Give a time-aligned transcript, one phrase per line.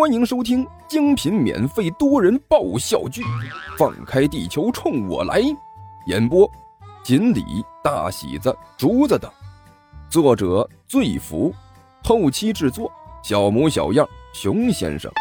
[0.00, 3.20] 欢迎收听精品免费多人爆笑剧
[3.76, 5.42] 《放开地球冲我来》，
[6.06, 6.50] 演播：
[7.04, 7.44] 锦鲤、
[7.84, 9.30] 大喜子、竹子等，
[10.08, 11.54] 作者：醉福，
[12.02, 12.90] 后期制作：
[13.22, 15.12] 小模小样、熊先生。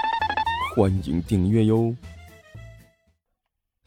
[0.78, 1.94] 欢迎订阅哟。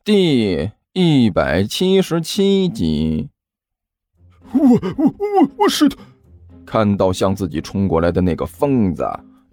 [0.04, 3.30] 第一百七十七集，
[4.52, 5.96] 我我我我是他，
[6.66, 9.02] 看到向自己冲过来的那个疯子。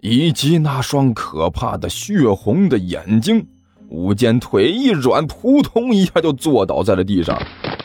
[0.00, 3.46] 以及那双可怕的血红的眼睛，
[3.88, 7.38] 吴坚腿一软，扑通一下就坐倒在了地上。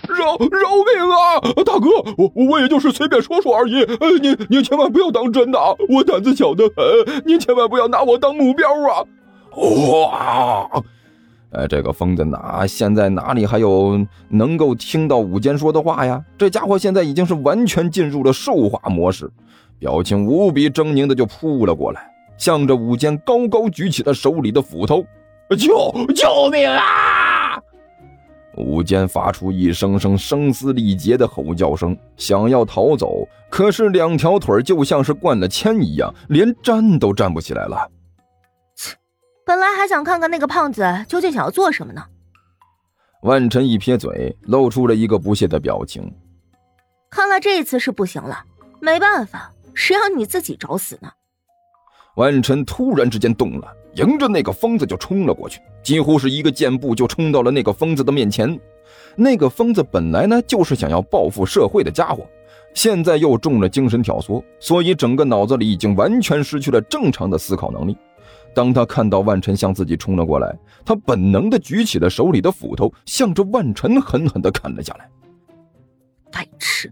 [0.07, 9.03] 饶饶命啊，大哥，我我也就是随便说说而已，呃，您您千万不要当真的，我胆子小的很，您千万不要拿我当目标啊！
[9.57, 10.83] 哇，
[11.51, 16.23] 哎，这个疯子哪现在哪里还有能够听到武坚说的话呀？
[16.37, 19.29] 这家伙现在已经是完全进入了兽化模式。
[19.77, 25.05] 表情无比狰狞的就扑了过来，向着武坚高高举起他手里的斧头，
[25.57, 27.61] 救救命啊！
[28.57, 37.89] 武坚发出一声声声嘶力竭的吼叫声，想要逃走，可是两条腿就像是灌了铅一样，连站都站不起来了。
[38.75, 38.95] 切，
[39.45, 42.01] 本来还想看看那个胖子究竟想要做什么呢。
[43.23, 46.13] 万晨一撇嘴，露出了一个不屑的表情。
[47.09, 48.43] 看来这次是不行了，
[48.79, 49.51] 没办法。
[49.73, 51.11] 谁让你自己找死呢？
[52.15, 58.57] 万晨突然之间动了，迎着那个疯子就冲了过去，几乎是一个箭步就冲到了那个疯子的面前。
[59.15, 62.25] 那个疯子本来呢就是想要报复社会的家伙，
[62.73, 67.97] 现在又中了精神挑唆，所以整个脑子里已经完全失去了正常的思考能力。
[68.53, 75.09] 当他看到万晨向自己冲了过来，他本能的举起了手里的斧头，向着万晨狠狠的砍了下来。
[76.31, 76.89] 白痴！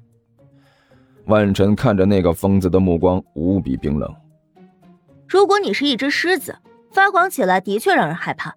[1.25, 4.13] 万晨看着那个疯子的目光无比冰冷。
[5.33, 6.59] 如果你是一只狮子，
[6.91, 8.51] 发狂起来的确让人害怕；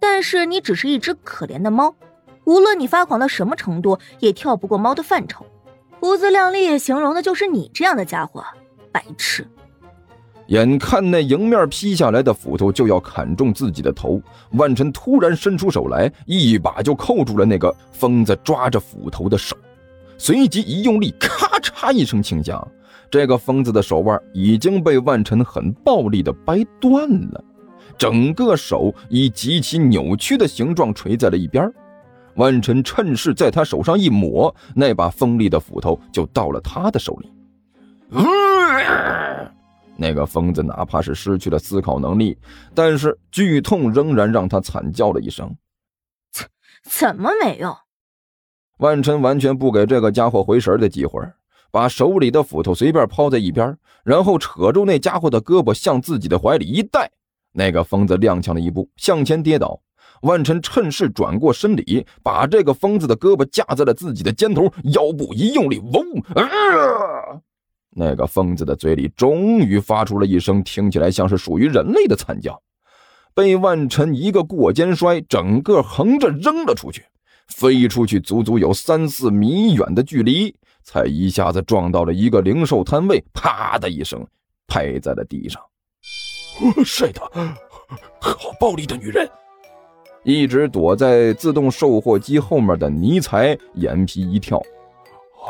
[0.00, 1.94] 但是你只是一只可怜的猫，
[2.42, 5.46] 无论你发狂到什么程度，也跳不过猫的范畴。
[6.00, 8.44] 不自量力形容的就是你这样的家伙，
[8.90, 9.46] 白痴！
[10.48, 14.20] 眼看那迎面劈下来的斧头就要砍中自己的头，
[14.54, 19.56] 万晨突然伸出手来，一把就扣住了那个疯子抓着斧头的手。
[20.18, 22.66] 随即一用力，咔嚓一声轻响，
[23.10, 27.44] 这个疯子的手腕已经被万晨很暴力的掰断了，
[27.96, 31.72] 整个手以极其扭曲的形状垂在了一边。
[32.34, 37.32] 万晨趁势在他手上一抹，那把锋利的斧头就到了他的手里。
[39.96, 42.36] 那个疯子哪怕是失去了思考能力，
[42.74, 45.56] 但是剧痛仍然让他惨叫了一声。
[46.30, 46.46] 怎
[46.82, 47.74] 怎么没用？
[48.78, 51.22] 万晨完全不给这个家伙回神的机会，
[51.76, 57.10] 把手里的斧头随便抛在一边，然后扯住那家伙的胳膊向自己的怀里一带。
[57.52, 59.78] 那个疯子踉跄了一步，向前跌倒。
[60.22, 66.02] 万晨趁势转过身里，把这个疯子的胳膊架在了自己的肩头，腰部一用力，嗡！
[67.90, 72.58] 那个疯子的嘴里终于发出了一声听起来像是属于人类的惨叫，
[73.34, 77.04] 被万晨一个过肩摔，整个横着扔了出去。
[77.48, 80.52] 飞出去足足有三四米远的距离，
[80.86, 84.24] 才一下子撞到了一个零售摊位，啪的一声
[84.68, 85.60] 拍在了地上。
[86.84, 87.20] 是的，
[88.20, 89.28] 好暴力的女人！
[90.22, 94.62] 一直躲在自动售货机后面的尼才眼皮一跳，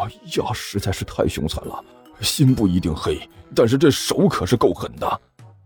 [0.00, 1.84] 哎呀，实在是太凶残了！
[2.20, 3.20] 心不一定黑，
[3.54, 5.20] 但是这手可是够狠的。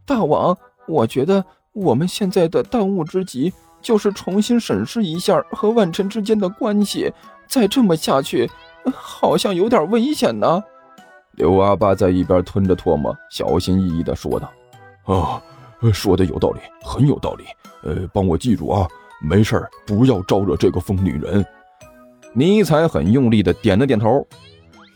[0.05, 0.55] 大王，
[0.89, 3.53] 我觉得我们现在的当务之急。
[3.83, 7.11] 就是重新审视一下和万晨之间的关系，
[7.49, 8.47] 再这么下去，
[8.93, 10.63] 好像有点危险呢。
[11.33, 14.51] 刘阿八在一边吞着唾沫，小心翼翼地说道
[15.07, 15.43] ：“啊，
[15.93, 17.45] 说的有道理，很有道理。
[17.83, 18.87] 呃，帮我记住啊，
[19.23, 21.45] 没事不要招惹这个疯女人。”
[22.33, 24.27] 尼采很用力地点了点头。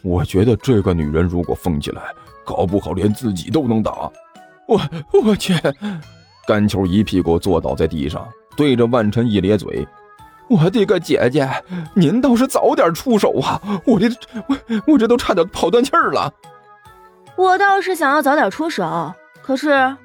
[0.02, 2.02] 我觉得这个女人如果疯起来，
[2.44, 4.10] 搞不好连自己都能打。
[4.68, 4.80] 我
[5.24, 5.54] 我去！
[6.46, 8.28] 干球一屁股坐倒在地上。
[8.56, 9.86] 对着万晨一咧嘴，
[10.48, 11.48] 我的个姐姐，
[11.94, 13.60] 您倒是早点出手啊！
[13.86, 14.08] 我这
[14.46, 14.56] 我
[14.86, 16.32] 我这都差点跑断气儿了。
[17.36, 19.12] 我倒是想要早点出手，
[19.42, 19.96] 可是……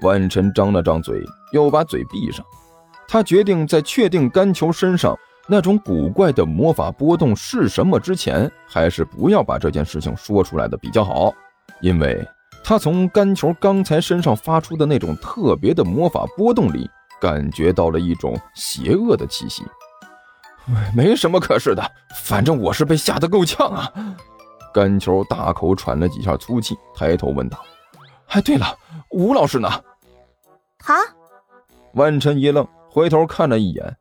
[0.00, 2.44] 万晨张了张嘴，又把嘴闭上。
[3.06, 5.16] 他决定在确定甘球身上
[5.46, 11.32] 那种古怪的魔法波动是什么之前，还是不要把这件事情说出来的比较好，
[11.80, 12.26] 因为
[12.64, 16.90] 他从甘球刚才身上发出的那种特别的魔法波动里。
[17.20, 19.64] 感觉到了一种邪恶的气息，
[20.94, 21.82] 没什么可是的，
[22.14, 23.92] 反正我是被吓得够呛啊！
[24.72, 27.64] 甘球大口喘了几下粗气，抬头问道
[28.28, 28.76] ：“哎，对了，
[29.10, 29.68] 吴老师呢？”
[30.86, 30.94] 啊？
[31.92, 33.96] 万晨一愣，回头看了一眼，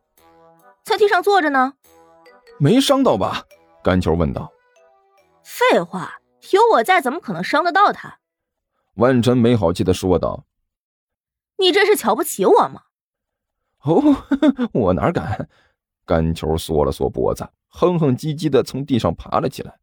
[0.83, 1.73] 在地上坐着呢，
[2.57, 3.43] 没伤到吧？
[3.83, 4.51] 甘球问道。
[5.43, 6.15] 废话，
[6.51, 8.17] 有我在，怎么可能伤得到他？
[8.95, 10.45] 万晨没好气的说道。
[11.57, 12.81] 你这是瞧不起我吗？
[13.83, 14.01] 哦，
[14.73, 15.47] 我哪敢！
[16.05, 19.73] 甘球缩了缩脖子，哼哼唧唧的从地上爬了起来。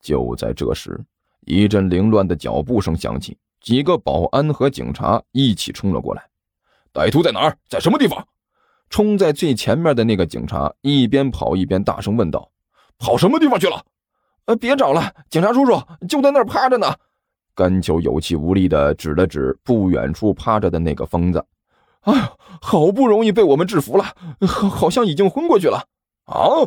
[0.00, 0.98] 就在这时，
[1.46, 6.22] 一阵凌乱的脚步声响起，几个保安和警察一起冲了过来。
[6.92, 7.56] 歹徒在哪儿？
[7.68, 8.26] 在什么地方？
[8.90, 12.50] 冲在最前面的那个警察一边跑一边大声问道
[12.98, 13.82] ：“跑什么地方去了
[14.44, 16.94] ？”“呃，别找了，警察叔叔就在那儿趴着呢。”
[17.54, 21.42] 甘球有气无力地指了指不远处趴着的那个疯子。
[22.02, 24.04] “哎呀，好不容易被我们制服了，
[24.46, 25.82] 好，好像已经昏过去了。”
[26.26, 26.66] 啊！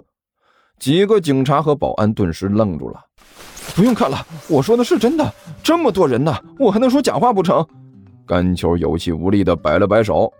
[0.77, 2.99] 几个警察和保安顿时愣住了。
[3.75, 4.17] 不用看了，
[4.49, 5.33] 我说的是真的。
[5.63, 7.65] 这么多人呢，我还能说假话不成？
[8.27, 10.31] 甘球有气无力地摆了摆手。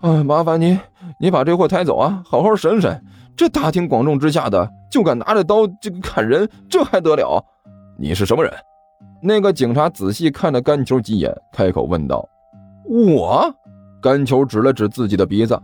[0.00, 0.78] 哎，麻烦你，
[1.20, 3.04] 你把这货抬走啊，好好审审。
[3.36, 7.44] 这大庭广众之下的，就敢拿着刀这个砍人，这还得了？
[7.98, 8.52] 你是什么人？
[9.22, 12.28] 那个警察仔细看了甘球几眼，开口问道
[12.88, 13.54] ：“我？”
[14.02, 15.58] 甘球指了指自己的鼻子。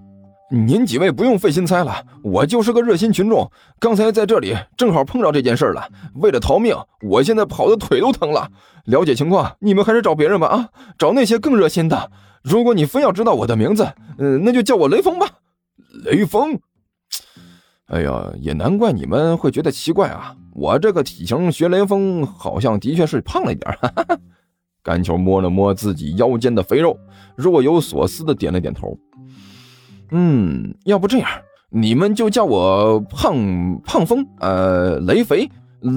[0.51, 3.51] 您几位不用费心猜了，我就是个热心群众。
[3.79, 8.49] 刚才在这里正好碰到这件事了，为了逃命，我现在跑的腿都疼了。
[8.85, 12.11] 了解情况，你们还是找别人吧啊，找那些更热心的。
[12.43, 15.27] 如果你非要知道我的名字，嗯，那就叫我雷锋吧。
[16.05, 16.59] 雷锋。
[17.89, 23.71] 哎呀，也难怪你们会觉得奇怪啊，我这个体型学雷锋，好像的确是胖了一点。
[23.83, 24.19] 哈哈。
[24.89, 26.99] 甘球摸了摸自己腰间的肥肉，
[27.37, 28.97] 若有所思的点了点头。
[30.13, 31.29] 嗯，要不这样，
[31.69, 35.47] 你们就叫我胖胖风，呃，雷肥，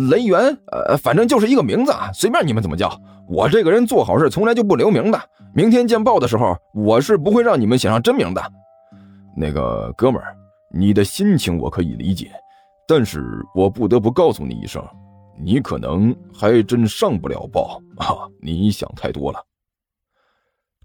[0.10, 2.92] 雷元，呃，反正就是一个名字啊，随便你们怎么叫。
[3.30, 5.18] 我这个人做好事从来就不留名的，
[5.56, 8.44] 明天见报的时候，我是不会让你们写上真名的。
[9.38, 10.36] 那个哥们儿，
[10.70, 12.30] 你的心情我可以理解，
[12.86, 13.24] 但是
[13.56, 14.84] 我不得不告诉你一声，
[15.44, 18.30] 你可能还真上不了报啊！
[18.40, 19.44] 你想太多了。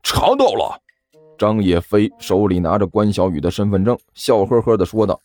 [0.02, 0.80] 查到了。
[1.38, 5.20] 张野飞手里拿着关小雨的身份证，笑呵呵地说道：“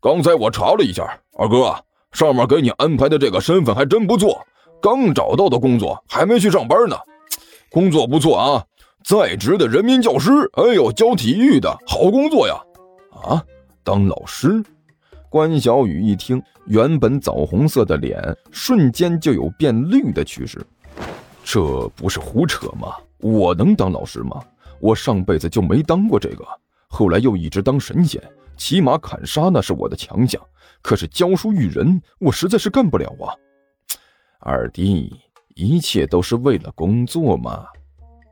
[0.00, 1.76] 刚才我查了一下，二哥，
[2.12, 4.40] 上面给你安排的这个身份还真不错。
[4.80, 6.96] 刚找到的工作，还没去上班呢。
[7.70, 8.64] 工作不错啊，
[9.04, 10.30] 在职的人民教师。
[10.54, 12.54] 哎呦，教体育的好工作呀！
[13.22, 13.44] 啊，
[13.84, 14.64] 当老师？”
[15.30, 18.20] 关小雨一听，原本枣红色的脸
[18.50, 20.64] 瞬间就有变绿的趋势。
[21.44, 22.94] 这不是胡扯吗？
[23.18, 24.42] 我能当老师吗？
[24.80, 26.44] 我上辈子就没当过这个，
[26.88, 28.22] 后来又一直当神仙，
[28.56, 30.40] 骑马砍杀那是我的强项。
[30.82, 33.34] 可是教书育人，我实在是干不了啊！
[34.38, 35.14] 二弟，
[35.54, 37.66] 一切都是为了工作嘛。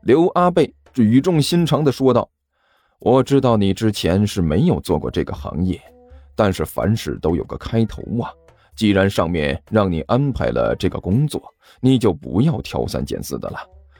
[0.03, 2.29] 刘阿贝语重心长地说道
[2.99, 5.81] ：“我知道你之前是没有做过这个行业，
[6.35, 8.31] 但是凡事都有个开头啊。
[8.75, 11.41] 既然上面让你安排了这个工作，
[11.79, 13.57] 你就不要挑三拣四的了。”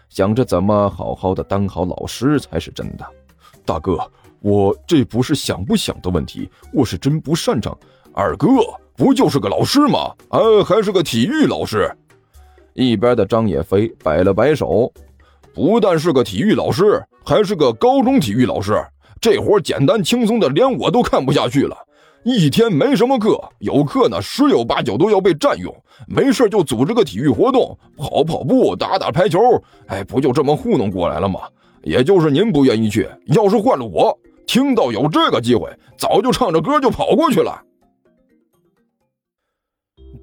[0.09, 3.05] 想着怎么好好的当好老师才是真的，
[3.65, 3.99] 大哥，
[4.39, 7.77] 我这不是想不想的问题，我是真不擅长。
[8.13, 8.47] 二哥
[8.95, 10.13] 不就是个老师吗？
[10.29, 11.91] 啊，还是个体育老师。
[12.73, 14.89] 一边的张野飞摆了摆手，
[15.53, 18.73] 不但是个体育老师，还是个高中体育老师。
[19.19, 21.75] 这活简单轻松的，连我都看不下去了。
[22.25, 25.71] 一天没什么课，有课呢十有八九都要被占用。
[26.07, 29.39] 没事就组织个体育活动，跑跑步，打打排球，
[29.85, 31.41] 哎，不就这么糊弄过来了吗？
[31.83, 34.17] 也就是您不愿意去，要是换了我，
[34.47, 37.61] 听到有这个机会，早就唱着歌就跑过去了。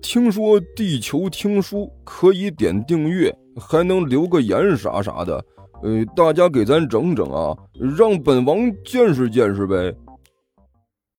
[0.02, 5.36] 听说地球听书可以点订阅，还能留个言啥啥的，
[5.84, 7.56] 呃，大家给咱整整啊，
[7.96, 9.94] 让本王见识见识呗。